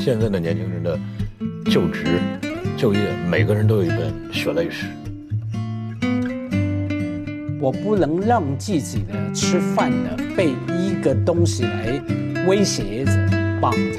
[0.00, 0.98] 现在的年轻人的
[1.66, 2.18] 就职、
[2.74, 3.00] 就业，
[3.30, 4.86] 每个人都有一本血泪史。
[7.60, 12.02] 我不能让自己的吃饭的被一个东西来
[12.46, 13.12] 威胁着、
[13.60, 13.98] 绑着。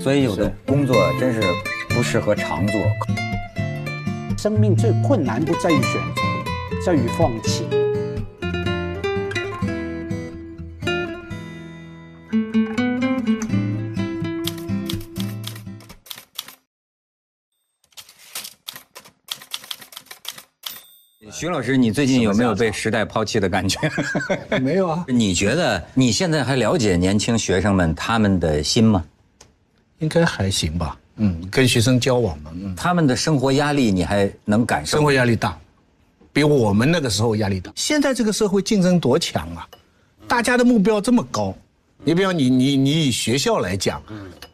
[0.00, 1.42] 所以有的工作真是
[1.90, 2.80] 不适合常做。
[4.38, 6.22] 生命最困难不在于选择，
[6.82, 7.66] 在于放弃。
[21.30, 23.78] 徐老师，你最近有没有被时代抛弃的感觉？
[24.60, 25.04] 没有啊。
[25.08, 29.02] 你觉得你现在还了解年轻学生们他们的心吗？
[29.98, 30.98] 应该还行吧。
[31.16, 34.98] 嗯，跟学生交往嘛，嗯，他们的生活压力你还能感受？
[34.98, 35.58] 生活压力大，
[36.34, 37.72] 比我们那个时候压力大。
[37.74, 39.66] 现在这个社会竞争多强啊！
[40.28, 41.56] 大家的目标这么高，
[42.04, 44.02] 你比方你你你以学校来讲，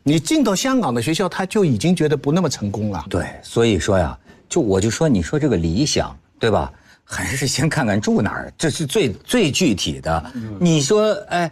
[0.04, 3.04] 你进到香港的学校，他就已经觉得不那么成功了。
[3.10, 4.16] 对，所以说呀，
[4.48, 6.72] 就我就说，你说这个理想，对吧？
[7.04, 10.32] 还是先看看住哪儿，这是最最具体的。
[10.58, 11.48] 你说，哎，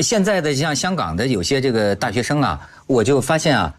[0.00, 3.74] 现在的像香港的有些这个大学生啊，我就发现啊。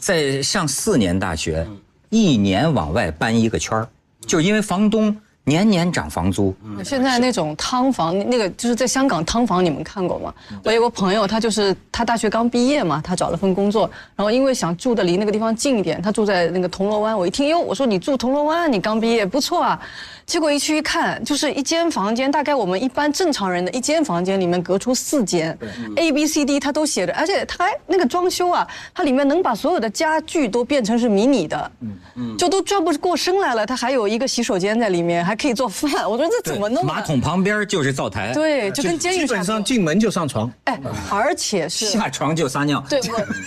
[0.00, 1.64] 在上四年大学，
[2.10, 3.86] 一年往外搬一个圈儿，
[4.26, 6.52] 就是因为房东年年涨房租。
[6.84, 10.34] 现在那种汤房，那个就是在香港汤房，你们看过吗？
[10.64, 17.16] 我有个朋友，他就是他大学刚毕业嘛，他找了份工作，然后因为想住的离那个地方近一点，他住在那个铜锣湾。
[17.16, 19.80] 我一听哟，我说你住铜锣湾，你刚毕业不错啊。
[20.26, 25.56] 结果一去一看，就是一间房间，大概我们一般正常人的一间房间里面隔出四间
[25.94, 33.64] ，A、B、C、D 它都写着，而且它还那个装修啊，它里面能把所有的家具都变成是迷你的，嗯嗯，就都转不过身来了。
[33.64, 36.08] 它还有一个洗手间在里面，还可以做饭。
[36.10, 36.84] 我说这怎么弄？
[36.84, 42.82] 马桶旁边就是灶台，对，就跟监狱基本上进门就上床，哎，而且是 下床就撒尿。
[42.88, 42.98] 对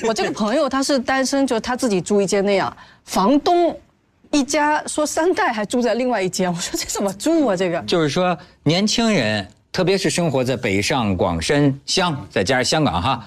[0.04, 3.78] 我，我这个朋友他是单身，就他自己住一间那样，房东。
[4.32, 7.56] 一家说三代还住在另外一间，我说这怎么住啊？
[7.56, 13.26] 这个就是说年轻人，特别是生活在北上广深湘，再加上香港哈，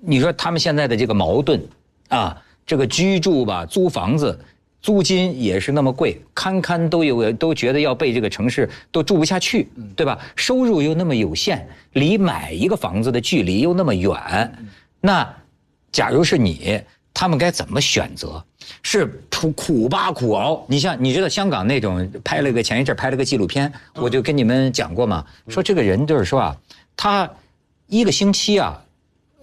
[0.00, 1.62] 你说他们现在的这个矛盾
[2.08, 4.36] 啊，这个居住吧，租房子，
[4.82, 10.18] 租金也是那么贵，堪堪都有都觉得要被这个城市都住不下去，对吧？
[10.36, 14.14] 收入又那么有限，离买一个房子的距离又那么远，
[15.00, 15.34] 那
[15.92, 16.80] 假如是你。
[17.12, 18.42] 他们该怎么选择？
[18.82, 20.64] 是苦苦吧苦熬。
[20.68, 26.56] 你像你知道香港那种拍了个前一阵拍了个纪录片，我就跟你们讲过嘛，说这个人就是说啊，
[26.96, 27.28] 他
[27.88, 28.80] 一个星期啊，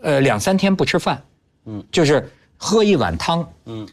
[0.01, 1.21] 呃两三天不吃饭，
[1.65, 3.87] 嗯，就是喝一碗汤，嗯，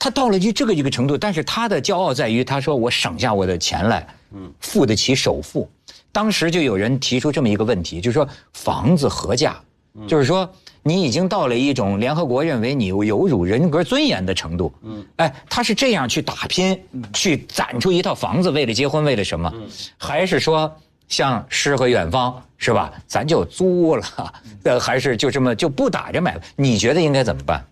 [0.00, 5.70] 他到了就这个一个程度，但是他的骄傲在于他说我省下我的钱来，嗯，付得起首付。
[6.10, 9.60] 当时就有人提出这么一个问题，就是说房子何价？
[10.08, 10.50] 就是说。
[10.82, 14.72] 你已经到了一种联合国认为你有有辱人格尊严的程度。
[14.80, 16.82] 嗯，哎，他是这样去打拼，
[17.12, 19.52] 去攒出一套房子，为了结婚，为了什么？
[19.98, 20.74] 还是说
[21.06, 22.90] 像诗和远方是吧？
[23.06, 24.32] 咱就租了，
[24.64, 26.40] 呃， 还是就这么就不打着买？
[26.56, 27.62] 你觉得应该怎么办？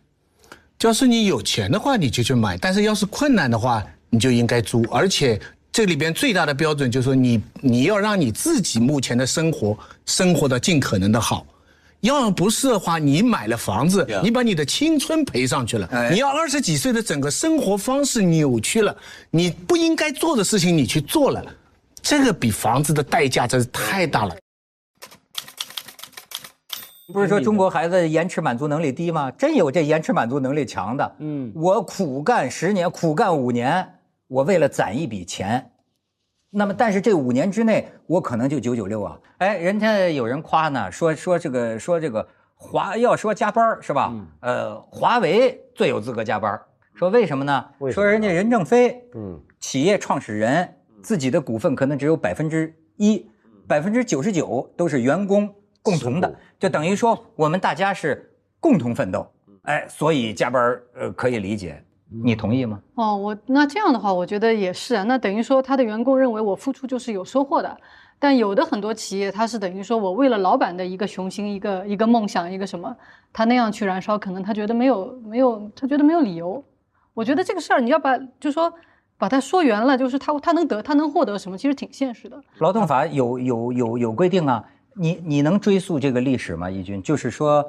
[0.87, 4.85] 要是你有钱的话，你就去买；但是要是困难的话，你就应该租。
[4.91, 5.41] 而且
[5.73, 11.45] 这里边最大的标准就是说，你你要让你自己目前的生活生活的尽可能的好。
[12.01, 16.09] 要不是的话，你买了房子，你把你的青春赔上去了。
[16.13, 18.97] 你要二十几岁的整个生活方式扭曲了，
[19.31, 21.45] 你不应该做的事情你去做了，
[22.01, 24.37] 这个比房子的代价真是太大了。
[27.13, 29.31] 不是说中国孩子延迟满足能力低吗？
[29.31, 31.17] 真有这延迟满足能力强的。
[31.21, 33.95] 嗯，我苦干十年，苦干五年，
[34.27, 35.71] 我为了攒一笔钱。
[36.51, 39.19] 那么，但是这五年之内，我可能就九九六啊！
[39.39, 44.15] 哎，人家有人夸呢，说说这个说这个华要说加班是吧？
[44.41, 46.61] 呃，华为最有资格加班
[46.95, 47.65] 说为什么呢？
[47.91, 53.31] 说人家任正非，嗯，企业创始人自己的股份可能只有百分之一，
[53.67, 55.55] 百分之九十九都是员工
[55.89, 58.31] 共同的，就等于说我们大家是
[58.61, 59.27] 共同奋斗，
[59.63, 61.83] 哎，所以加班呃可以理解。
[62.11, 62.81] 你同意吗？
[62.95, 65.03] 哦，我那这样的话，我觉得也是啊。
[65.05, 67.77] 那等于说他的员工认为我付出就是有收获的，
[68.19, 72.97] 但有的很多企业，他是等于说我为了老板的一个雄心、一个一个梦想、一个什么，
[73.31, 76.65] 他那样去燃烧，可能他觉得没有没有，他觉得没有理由。
[77.13, 78.73] 我觉得这个事儿你要把，就说
[79.19, 82.43] 把它说圆了，就是他他能得他能获得什么，其实挺现实的。
[82.61, 84.65] 劳动法有有有有规定啊，
[84.99, 86.71] 你你能追溯这个历史吗？
[86.71, 87.65] 义军，就是说。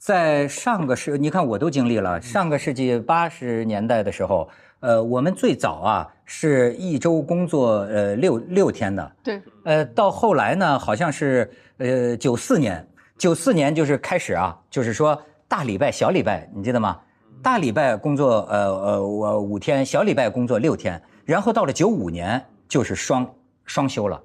[0.00, 4.48] 在上个世，你看我都经历了上个世纪八十年代的时候，
[4.78, 12.86] 呃，我们最早啊是一周工作呃六六天的，对，呃，到后来呢，好像是呃九四年，
[13.16, 16.96] 九四年就是开始啊，就是说大礼拜、小礼拜，你记得吗？
[17.42, 23.28] 大礼拜工作呃呃我五天，小礼拜工作六天，然后到了九五年就是双
[23.64, 24.22] 双休了，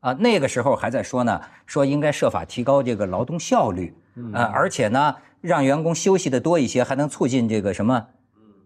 [0.00, 3.94] 啊，那个时候还在说呢，说应该设法提高这个劳动效率，
[4.32, 8.06] 呃，而且呢让员工休息的多一些，还能促进这个什么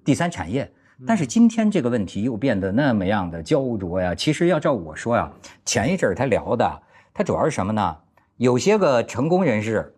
[0.05, 0.71] 第三产业。
[1.05, 4.15] 但是今天这个问题又变得那么样的焦灼呀。
[4.15, 5.29] 其实要照我说呀，
[5.65, 6.83] 前一阵儿他聊的，
[7.13, 7.97] 他主要是什么呢？
[8.37, 9.93] 有些个成功人士，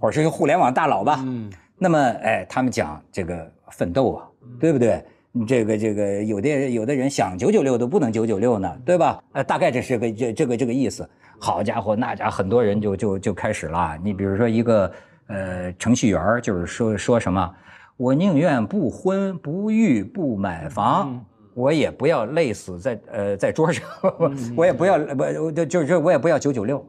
[0.00, 1.48] 或者是一个互联网大佬吧，嗯，
[1.78, 4.26] 那么哎，他们讲这个奋斗啊，
[4.58, 5.04] 对不对？
[5.34, 9.18] 你这个这个有的有的人想九九六都不能九九六呢，对吧？
[9.32, 11.08] 呃，大概这是个这这个这个意思。
[11.38, 13.98] 好家伙，那家很多人就就就开始了。
[14.04, 14.92] 你比如说一个
[15.28, 17.50] 呃程序员儿，就是说说什么，
[17.96, 21.24] 我宁愿不婚不育不买房，
[21.54, 23.82] 我也不要累死在呃在桌上，
[24.54, 26.86] 我也不要不就就是我也不要九九六。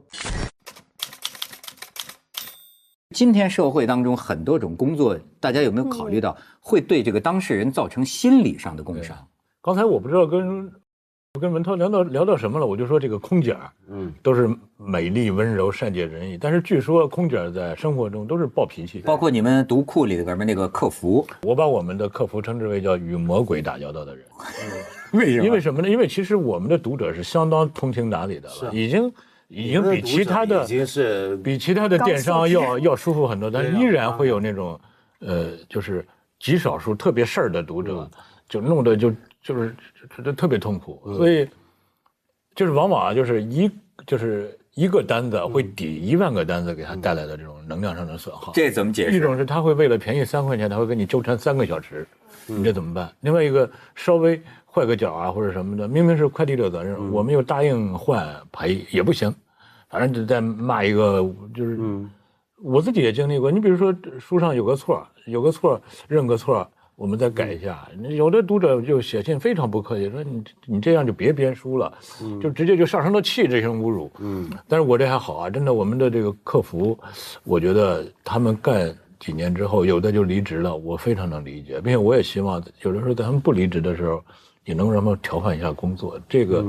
[3.13, 9.15] 今天社会当中很多种工作，大家有没有考虑到会对这个当事人造成心理上的工伤？
[9.61, 10.69] 刚才我不知道跟
[11.35, 24.25] 我跟文涛聊到聊到什么了，我就说这个空姐儿，嗯，都是美丽温柔、善解人意，但是据说空姐儿在生活中都是暴脾气，包括你们读库里边那个客服，我把我们的客服称之为叫与魔鬼打交道的人。
[25.13, 25.45] 为什么？
[25.45, 25.89] 因为什么呢？
[25.89, 29.11] 因为其实我们的读者是相当通情达理的了，已经
[29.53, 34.79] 已经比其他的已经是比其他的电商要要舒服很多，但是依然会有那种，
[35.19, 36.05] 呃，就是
[36.39, 38.09] 极少数特别事儿的读者，
[38.49, 39.11] 就弄得就
[39.41, 39.75] 就是
[40.17, 41.47] 就就特别痛苦，所以
[42.55, 43.69] 就是往往啊，就是一
[44.07, 48.51] 就是一个单子会抵一万个单子给他带来的这种能量上的损耗。
[48.53, 49.15] 这怎么解释？
[49.15, 52.07] 一种是他会为了便宜三块钱，他会跟你纠缠三个小时，
[52.47, 53.13] 你这怎么办？
[53.21, 59.33] 另外一个稍微坏个角啊或者什么的，明明是快递的责任，我们又答应换赔也不行，
[59.93, 61.21] 反正就在骂一个，
[61.53, 61.79] 就是，
[62.63, 63.51] 我自己也经历过。
[63.51, 67.87] 你比如说书上有个错，有个错认个错，我们再改一下。
[68.09, 71.93] 有的读者就写信非常不客气，说你你这样就别编书了，
[72.41, 74.11] 就直接就上升到气这种侮辱。
[74.17, 76.97] 嗯，但是我这还好啊，真的，我们的这个客服，
[77.43, 84.23] 我觉得他们干几年之后，有的就离职了，我非常能理解，并且我也希望有的时候在他们不离职的时候，
[84.65, 86.19] 也能让他们调换一下工作。
[86.27, 86.65] 这个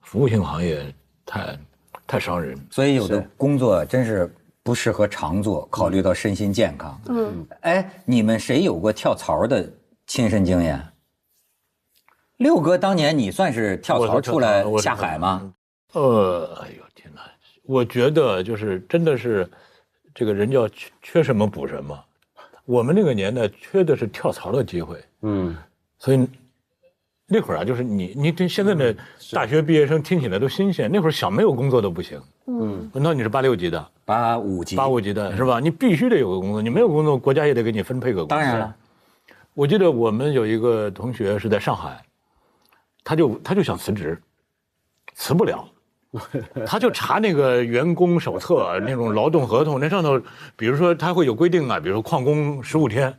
[0.00, 0.92] 服务性行业
[1.24, 1.56] 太
[2.06, 2.58] 太伤人。
[2.70, 7.00] 所以有的工作真是不适合常做，考虑到身心健康。
[7.08, 9.68] 嗯，哎，你们谁有过跳槽的
[10.06, 10.82] 亲身经验？
[12.38, 15.52] 六哥当年你算是跳槽出来下海吗？
[15.92, 17.22] 呃，哎呦天哪！
[17.62, 19.48] 我觉得就是真的是，
[20.14, 21.98] 这个人叫缺缺什么补什么。
[22.64, 25.56] 我们那个年代缺的是跳槽的机会，嗯，
[25.98, 26.26] 所以
[27.26, 28.94] 那会儿啊，就是你你对现在的
[29.32, 32.20] 大学毕业生听起来都新鲜，那会儿想没有工作都不行。
[32.46, 35.58] 嗯，那你是八六级的，八五级，八五级的是吧？
[35.58, 38.36] 你必须得有个工作，你没有工作，国家也得给你分配个工作。
[38.36, 38.76] 当然了，
[39.54, 42.04] 我记得我们有一个同学是在上海，
[43.02, 44.20] 他就他就想辞职，
[45.14, 45.66] 辞不了，
[46.66, 50.20] 他就查那个员工手册那种劳动合同，那上头，
[50.56, 53.18] 比如说他会有规定啊，比如说旷工十五天，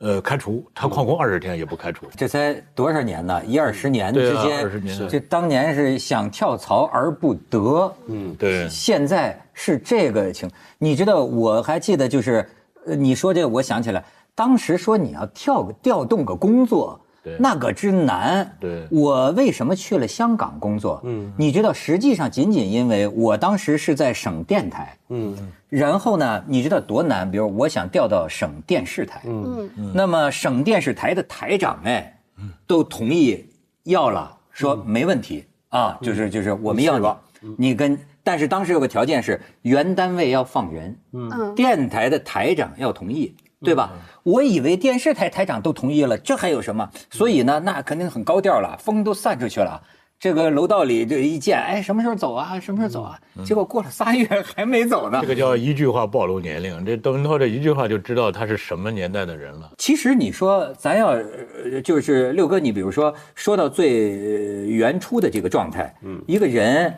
[0.00, 2.06] 呃，开除，他旷工二十天也不开除。
[2.16, 3.44] 这才多少年呢？
[3.44, 10.50] 一二十年之间，二十、啊年这当年是想跳槽而不得，嗯，对现在是这个情。
[10.78, 12.48] 你知道，我还记得就是，
[12.86, 14.02] 呃，你说这个，我想起来，
[14.34, 17.36] 当时说你要跳个调动个工作，对。
[17.38, 18.56] 那个之难。
[18.58, 18.86] 对。
[18.90, 21.00] 我为什么去了香港工作？
[21.04, 25.36] 嗯，你知道，实际上仅仅因为我当时是在省电台，嗯，
[25.68, 27.30] 然后呢，你知道多难？
[27.30, 29.70] 比如我想调到省电视台，嗯。
[29.76, 32.20] 嗯，那么省电视台的台长哎，
[32.66, 33.46] 都同意
[33.84, 43.34] 要了，说没问题啊，就是就是我们要你，你跟，但是当时有个条件是原单位要放人，嗯，电台的台长要同意。
[43.62, 43.92] 对吧？
[44.22, 46.88] 我以为电视台台长都同意了，这还有什么？
[47.10, 49.80] 所以呢，那肯定很高调了，风都散出去了。
[50.18, 52.60] 这个楼道里这一见，哎，什么时候走啊？
[52.60, 53.18] 什么时候走啊？
[53.42, 55.28] 结果过了仨月还没走呢这。
[55.28, 59.72] 个叫一句话暴露年龄，这窦文涛这一句话就知道他是什么年代的人了。
[59.78, 66.94] 其实你说咱要呃就是六哥，你比如说说到最呃原初的这个状态，嗯，一个人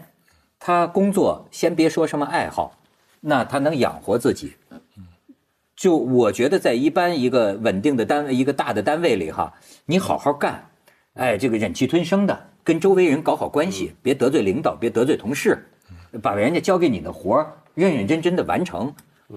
[0.58, 2.76] 他工作先别说什么爱好，
[3.20, 4.54] 那他能养活自己，
[5.82, 9.52] 就我觉得在一般一个稳定的单位、一个大的单位里哈，
[9.84, 10.64] 你好好干，
[11.14, 15.58] 哎，这个忍气吞声的，跟周围人搞好关系，别得罪领导，别得罪同事，
[16.22, 18.94] 把人家交给你的活儿认认真真的完成。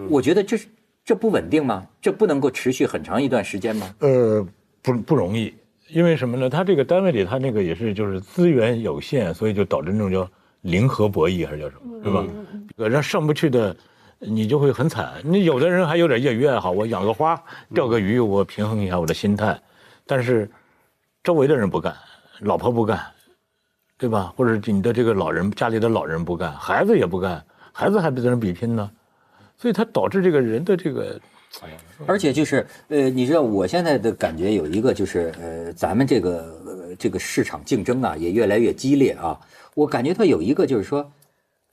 [0.08, 0.68] 我觉得这是
[1.04, 1.84] 这不稳定吗？
[2.00, 3.96] 这不能够持续很长一段时间吗？
[3.98, 4.48] 呃，
[4.84, 5.52] 不不容易，
[5.90, 6.48] 因为什么呢？
[6.48, 10.30] 他这个单位里，他那个也是就是资源有限，所以就导致那种叫
[10.62, 12.24] 零和博弈还是叫什么，是吧？
[12.78, 13.76] 呃，让上不去的
[14.20, 15.14] 你就会很惨。
[15.24, 17.42] 你有的人还有点业余爱好，我养个花、
[17.74, 19.60] 钓个鱼，我平衡一下我的心态。
[20.06, 20.50] 但是
[21.24, 21.96] 周围的人不干，
[22.40, 23.00] 老婆不干，
[23.98, 24.34] 对吧？
[24.36, 28.90] 或者你的这个老人家里的老人不干，孩子也不干，孩子还在那比拼呢，
[29.58, 31.20] 所以它导致这个人的这个。
[32.06, 39.40] 而且就是呃，你知道我现在的感觉有一个就是呃，咱们这个这个市场竞争啊也越来越激烈啊。
[39.74, 41.10] 我感觉它有一个就是说，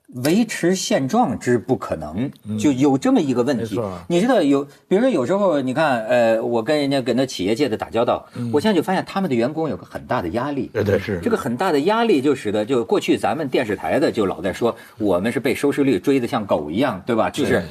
[0.08, 3.80] 维持现状之不可能，就有这么一个问题。
[4.08, 10.70] 你知道有，比如说有时候你看呃，我跟人家跟那企业界的打交道，我现在就发现他们的员工有个很大的压力。
[10.72, 11.18] 对对是。
[11.20, 17.30] 这个很大的压力就使得就过去咱们电视台的就老在说我们是被收视率追得像狗一样，对吧？
[17.30, 17.62] 就是。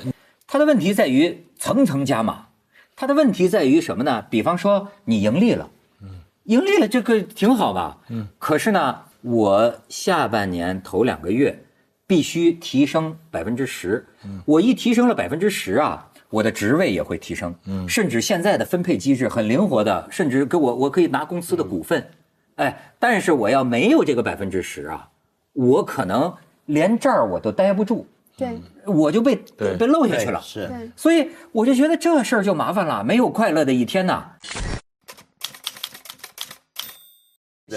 [0.48, 2.48] 他的问题在于层层加码，
[2.98, 4.26] 他的问题在于什么呢？
[4.30, 5.70] 比方说你盈利了，
[6.02, 6.10] 嗯，
[6.44, 11.64] 盈利了这个挺好吧，嗯，可是呢，我下半年头两个月
[12.12, 22.06] 必须提升百分之十，嗯，我一提升了百分之十啊，我的职位也会提升，嗯，甚至现在的分配机制很灵活的，甚至给我我可以拿公司的股份，
[22.56, 25.08] 哎，但是我要没有这个百分之十啊，
[25.54, 26.34] 我可能
[26.66, 28.06] 连这儿我都待不住。
[28.36, 34.32] 对，我就被被漏下去了，是，所以我就觉得这事儿就麻烦了，没有快乐的一天呐。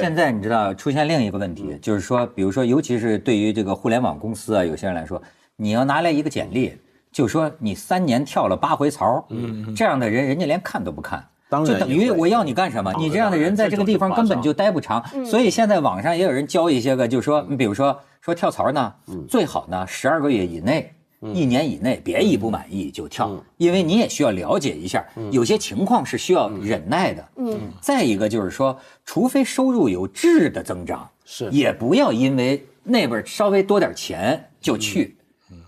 [0.00, 5.22] 现在你知道出现另一个问题，就是说，比如说，尤其是对于这个互联网公司啊，有些人来说，
[5.56, 6.76] 你要拿来一个简历，
[7.12, 11.24] 就说你三年跳了八回槽，嗯，这样的人，人家连看都不看。
[11.64, 12.92] 就等于我要你干什么？
[12.98, 15.04] 你这样的人在这个地方根本就待不长。
[15.24, 18.92] 所以现在网上也有人教一些个，就是说，你比如说说跳槽呢，
[19.28, 20.92] 最好呢十二个月以内，
[21.32, 27.28] 一年以内别一不满意就跳，因为你也需要了解一下，有些情况是需要忍耐的。
[27.36, 27.58] 嗯。
[27.80, 35.16] 再一个就是说，除非收入有质的增长，是也不要因为那边稍微多点钱就去。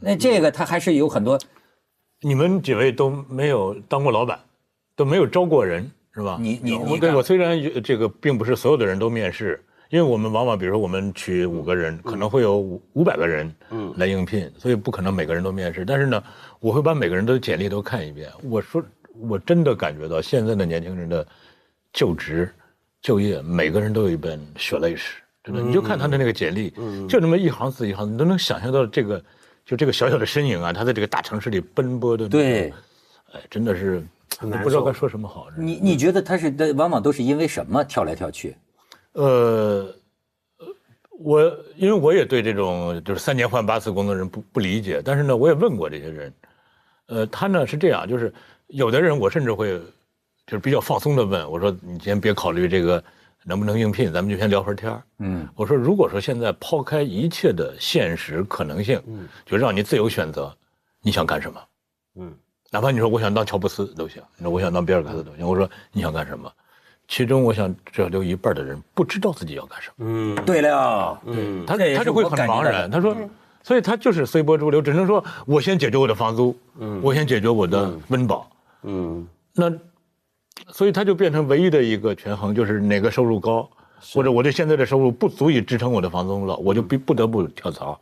[0.01, 1.39] 那这个他还是有很多。
[2.21, 4.39] 你们几位都没有当过老板。
[4.99, 6.39] 都没有招过人，是吧？
[6.41, 15.85] 你你我对我虽然这个并不是所有的人都面试，因为我们往往比如说我们取五个人，可能会有五五百个人嗯来应聘，所以不可能每个人都面试。
[15.85, 16.23] 但是呢，
[16.61, 18.29] 我会把每个人的简历都看一遍。
[18.43, 18.83] 我说
[19.21, 21.27] 我真的感觉到现在的年轻人的
[21.93, 22.53] 就职、
[23.01, 25.63] 就业，每个人都有一本血泪史，真的。
[25.63, 26.73] 你就看他的那个简历，
[27.09, 29.23] 就那么一行字一行，你都能想象到这个
[29.65, 32.73] 就这个小小的身影啊，他在这个大城市里奔波的对，
[33.33, 34.05] 哎，真的是。
[34.39, 35.47] 不知道该说什么好。
[35.57, 38.55] 你你觉得他是，往往都是因为什么跳来跳去？
[39.17, 39.95] 呃，
[41.19, 41.41] 我
[41.77, 46.33] 因为我也对这种就是三年换八次工作人不不理解，但是呢，我也问过这些人。
[47.07, 48.33] 呃，他呢是这样，就是
[48.67, 49.79] 有的人我甚至会
[50.47, 53.03] 就是比较放松的问我说：“你先别考虑这个
[53.45, 60.55] 能不能应聘，咱们就先聊会儿天嗯，我说：“如果说现在抛开一切的现实可能性，嗯，就让你自由选择，
[61.01, 61.61] 你想干什么？”
[62.21, 62.35] 嗯。
[62.73, 65.47] 哪怕你说我想当乔布斯都行，你说我想当比尔盖茨都行。
[65.47, 66.53] 我说你想干什么？
[67.09, 69.95] 其中我想至少有一半的人不知道自己要干什么。
[70.07, 72.91] 嗯，对了，嗯，他他就会很茫然。
[72.91, 73.17] 他说，
[73.63, 78.51] 所以他就是随波逐流，只能说我先解决我的房租，嗯，我先解决我的温饱，
[78.83, 79.73] 嗯，那，
[80.73, 83.69] 所以他就变成唯一的一个权衡，就是哪个收入高，
[84.13, 88.01] 或者我对现在的收入不足以支撑我的房租了，我就必不得不跳槽。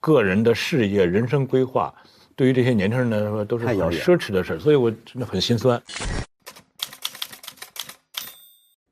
[0.00, 1.92] 个人的事业、人生规划。
[2.34, 5.82] 对于这些年轻人来说，都是很奢侈的事儿，所以我真的很心酸。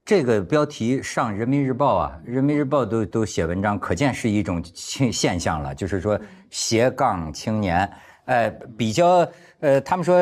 [0.05, 5.75] 这个标题上《人民日报》啊，《人民日报》都都写文章，可见是一种现现象了。
[5.75, 6.21] 就是说
[6.51, 7.91] 斜杠青年，
[8.27, 9.27] 呃，比较
[9.61, 10.15] 呃，他们说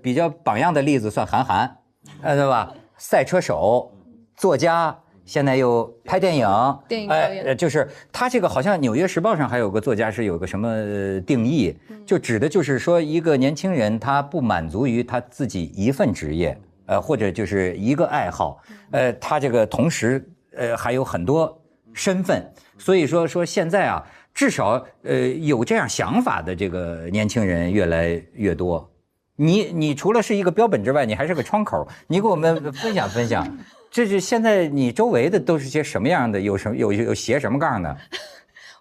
[0.00, 1.76] 比较榜样的例子算韩寒，
[2.22, 2.72] 呃，对吧？
[2.96, 3.92] 赛车手、
[4.34, 4.96] 作家。
[5.26, 6.48] 现在又拍电影，
[6.86, 11.76] 电影导演，就是他这个好像《纽约时报》上还有个作家是有个什么定义，
[12.06, 20.26] 就指的就是说一个年轻人他不满足于他自己一份职业，呃或者就是一个爱好，呃他这个同时
[20.56, 21.60] 呃还有很多
[21.92, 22.44] 身份，
[22.78, 24.02] 所以说说现在啊
[24.32, 28.90] 至少呃有这样想法的这个年轻人越来越多，
[29.36, 33.46] 你你除了是一个标本之外，你还是个窗口，你给我们分享分享。
[33.90, 36.38] 这是现在你周围的都是些什么样的？
[36.38, 37.96] 有什么有有斜什么杠的？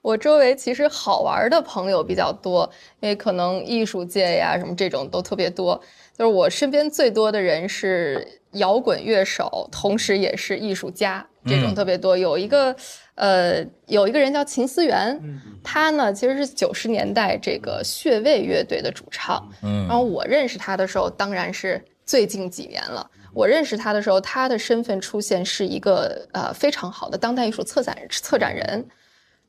[0.06, 2.70] 我周围其实好玩的朋友比较多，
[3.00, 5.82] 因为可能艺术界呀什么这种都特别多。
[6.16, 12.16] 就是我身边最多的人是摇滚乐手，同时也是艺术家，这种特别多。
[12.16, 12.76] 有一个
[13.16, 15.20] 呃，有一个人叫秦思源，
[15.64, 19.50] 他呢其实是九十年代这个穴位乐队的主唱。
[19.64, 23.10] 嗯，然后我认识他的时候，当然是最近几年了。
[23.34, 28.86] 我认识他的时候，他的身份出现是一个呃非常好的当代艺术策展策展人，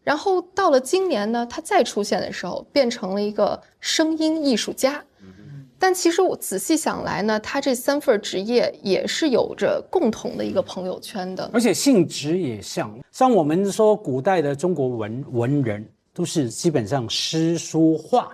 [0.06, 5.02] 然后到了今年呢，他再出现的时候，变成了一个声音艺术家。
[5.80, 11.50] 但其实我仔细想来呢，他这三份职业也是有着共同的一个朋友圈的。
[11.52, 15.84] 而且性质也像，像我们说古代的中国文文人，
[16.14, 18.28] 都是基本上诗书画，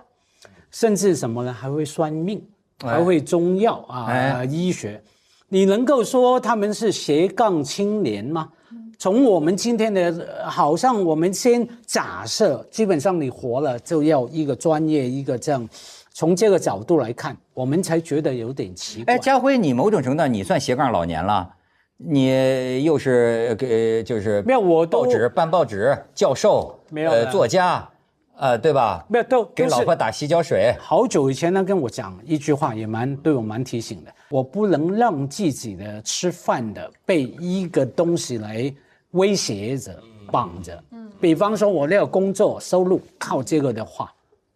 [0.69, 1.51] 甚至什么呢？
[1.51, 2.39] 还会算命，
[2.79, 5.01] 还会中药啊、哎医学。
[5.49, 8.51] 你能够说他们是斜杠青年吗？
[8.99, 10.01] 从我们今天的，
[10.41, 15.67] 呃好像我们先假设，基本上你活了就要一个专业，一个这样，
[16.13, 19.13] 从这个角度来看，我们才觉得有点奇怪。
[19.13, 21.49] 哎，家辉，你某种程度上你算斜杠老年了，
[21.97, 27.89] 你又是给就是没有我报纸办报纸教授，呃没有了作家，
[28.37, 29.05] 呃对吧？
[29.07, 34.13] 没有都给老婆打洗脚水，好久以前他跟我讲一句话，也蛮对我蛮提醒的。
[34.29, 38.73] 我不能让自己的吃饭的被一个东西来
[39.11, 39.97] 威胁着、
[40.31, 40.83] 绑着。
[41.21, 44.11] 比方说我那个工作收入靠这个的话，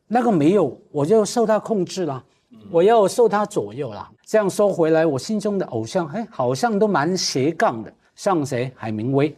[0.07, 2.21] 那个没有，我就受他控制了，
[2.71, 4.09] 我要受他左右了。
[4.25, 8.69] 这样说回来，我心中的偶像，哎，好像都蛮斜杠的，像谁？
[8.75, 9.33] 海明威，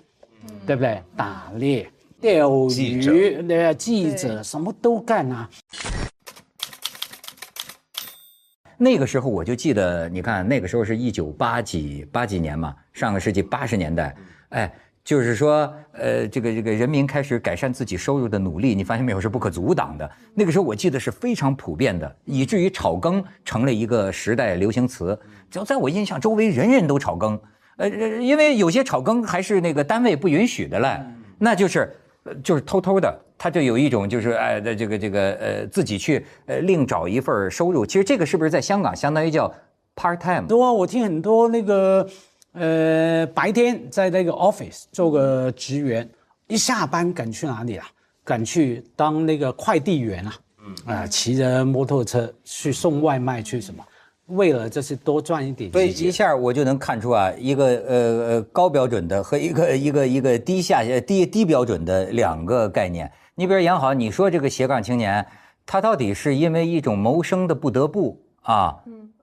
[0.65, 1.03] 对不对？
[1.15, 1.87] 打猎、
[2.21, 5.49] 钓记者鱼，对啊，记者什么都干啊。
[8.77, 14.15] 那个时候我就记得，你看那个时候是一九八几八几年嘛，上个世纪八十年代，
[14.49, 14.73] 哎，
[15.03, 20.09] 就是说，呃，这个这个人民开始改善自己收入的努力，你发现没有是不可阻挡的。
[20.33, 25.17] 那个时候我记得是非常普遍的，以至于炒更成了一个时代流行词。
[25.49, 27.39] 就在我印象，周围人人都炒更，
[27.77, 31.01] 呃，因为有些炒更还是那个单位不允许的嘞，
[31.37, 31.91] 那就是呃
[32.43, 37.85] 就是偷偷的，他就有一种就是哎的这个这个呃自己去呃另找一份收入。
[37.85, 39.53] 其实这个是不是在香港相当于叫
[39.95, 40.47] part time？
[40.47, 42.07] 对啊，我听很多那个，
[42.53, 46.09] 呃，白天在那个 office 做个职员，
[46.47, 47.87] 一下班赶去哪里啊？
[48.23, 50.33] 赶去当那个快递员啊，
[50.63, 53.83] 嗯啊、骑着摩托车去送外卖去什么？
[54.29, 56.11] 为了就是多赚一点所以一。
[56.11, 57.95] 下我就能看出啊，一个呃
[58.27, 63.11] 呃高标准的和一个 一个一个低下呃低低标准的两个概念。
[63.35, 65.25] 你比如杨好，你说这个斜杠青年，
[65.65, 68.75] 他到底是因为一种谋生的不得不啊，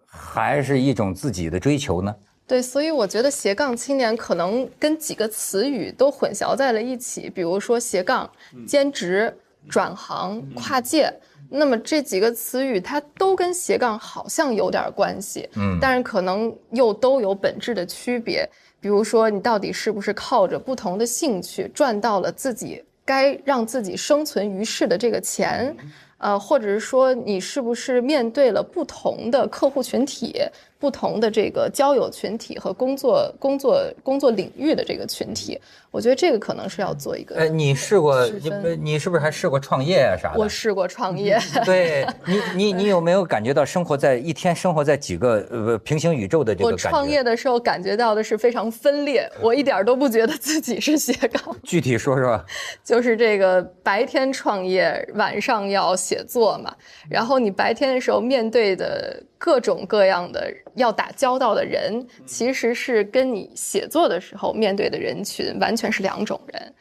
[0.07, 2.15] 还是一种自己的追求呢？
[2.47, 8.31] 对，所以我觉得斜杠青年可能跟几个词语都混淆在了一起，比如说斜杠、
[8.67, 9.37] 兼职、
[9.69, 11.13] 转行、跨界。
[11.49, 18.49] 那么这几个词语它都跟斜杠好像有点关系，嗯但是可能又都有本质的区别。
[18.79, 25.75] 比如说，你到底是不是靠着不同的兴趣赚到了自己该让自己生存于世的这个钱？
[26.19, 30.41] 呃，或者是说你是不是面对了不同的客户群体、
[30.79, 35.59] 不同的这个交友群体和工作工作工作领域的这个群体？
[35.91, 37.37] 我觉得这个可能是要做一个。
[37.37, 38.51] 呃，你试过你
[38.83, 40.39] 你是不是还试过创业啊啥的？
[40.39, 46.91] 我试过创业，对你你你有没有感觉到生活在一天生活在几个呃平行宇宙的这个我感觉？
[46.91, 51.57] 创业的时候感觉到的是非常分裂，我一点都不觉得自己是斜杠。
[51.63, 52.39] 具体说说。
[52.85, 56.75] 就是这个白天创业，晚上要写作嘛。
[57.09, 66.75] 然后你白天的时候面对的各种各样的要打交道的人，其实是跟你写作的时候面对的人群完全是两种人。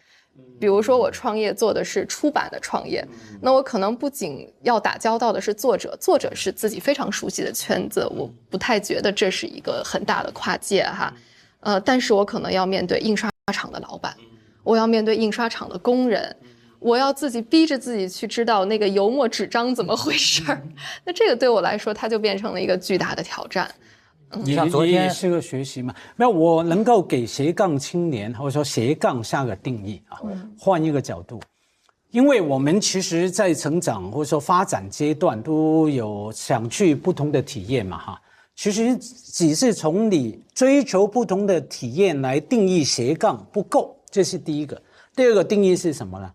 [0.59, 3.05] 比如说，我创业做的是出版的创业，
[3.41, 11.13] 那我可能不仅要打交道的是作者，作者是自己非常熟悉的圈子，我不太觉得这是一个很大的跨界哈。
[11.59, 14.15] 呃，但是我可能要面对印刷厂的老板，
[14.63, 16.35] 我要面对印刷厂的工人，
[16.85, 20.61] 我要自己逼着自己去知道那个油墨纸张怎么回事儿。
[21.03, 23.67] 那这个对我来说，它就变成了一个巨大的挑战。
[24.43, 25.91] 你像昨天也是个学习嘛。
[26.15, 30.21] 没有，我能够给斜杠青年或者说斜杠下个定义啊，
[30.59, 31.41] 换一个角度，
[32.11, 38.21] 因为我们其实，在成长或者说发展阶段都有想去不同的体验嘛，哈。
[38.55, 44.79] 其实只是从你追求不同的体验来定义斜杠不够，这是第一个。
[45.15, 46.31] 第二个定义是什么呢？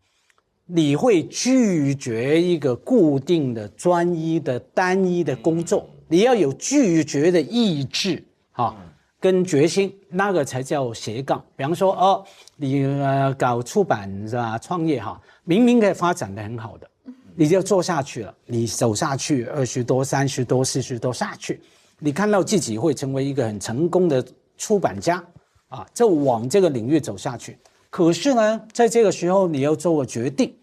[0.72, 8.76] 你会拒绝一个固定的、专一的、单一的工作，你要有拒绝的意志啊，
[9.18, 11.44] 跟决心，那个才叫斜杠。
[11.56, 12.24] 比方说，哦，
[12.56, 16.88] 你呃搞出版是吧，创业哈，明明可以发展的很好的，
[17.34, 21.60] 你就做下去了，你走下去二十多、三十多、四十多下去，
[21.98, 24.24] 你看到自己会成为一个很成功的
[24.56, 25.22] 出版家
[25.68, 27.58] 啊，就往这个领域走下去。
[27.90, 30.54] 可是呢，在这个时候你要做个决定，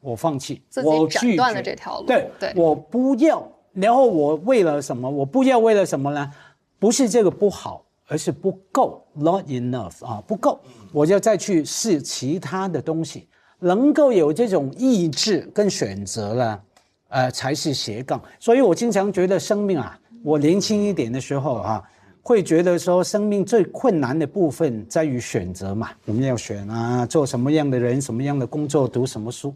[0.00, 3.46] 我放弃，我拒断了绝这条路对，对我不要。
[3.74, 5.08] 然后我为了什么？
[5.08, 6.32] 我不要为了什么呢？
[6.78, 10.60] 不是这个不好，而是不够，not enough 啊，不够。
[10.92, 16.60] 我就再去试其他的东西，能够有这种意志跟选择呢，
[17.08, 18.20] 呃，才是斜杠。
[18.40, 21.82] 所以我经常觉得生命啊，我年轻一点的时候啊，
[22.22, 29.54] 会觉得说生命最困难的部分在于选择嘛，我们要选啊，做什么样的人，什么样的工作，读什么书。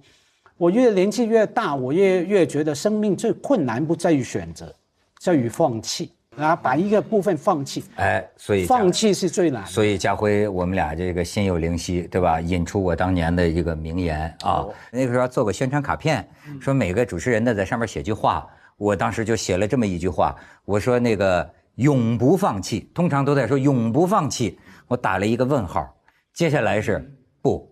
[0.57, 4.73] 我越年纪越大，我越越觉得生命最困难不在于选择，
[5.19, 7.85] 在于放弃啊，把一个部分放弃。
[7.97, 9.69] 哎，所以放弃是最难的。
[9.69, 12.41] 所以家辉，我们俩这个心有灵犀，对吧？
[12.41, 16.27] 引出我当年的一个名言啊，那个时候做个宣传卡片，
[16.61, 25.93] 说每个主持人呢在上面写句话，我当时就写了这么一句话，我说那个永不放弃，通常都在说永不放弃，我打了一个问号，
[26.33, 27.69] 接下来是不。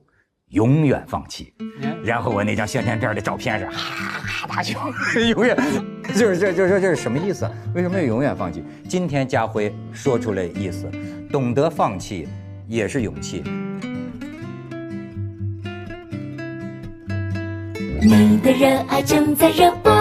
[0.50, 1.52] 永远放弃，
[2.04, 4.78] 然后我那张宣传片的照片是 哈哈大笑，
[5.28, 5.56] 永远
[6.14, 7.48] 就是这就说这是什么意思？
[7.72, 8.64] 为什么要永远放弃？
[8.88, 10.90] 今天家辉说出来意思，
[11.30, 12.28] 懂得放弃
[12.66, 13.44] 也是勇气。
[18.02, 19.92] 你的热爱正在热播。